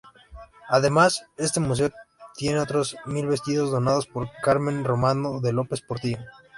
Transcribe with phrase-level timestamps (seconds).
[0.67, 1.91] Además, este museo
[2.33, 6.23] tiene otros mil vestidos donados por Carmen Romano de López Portillo.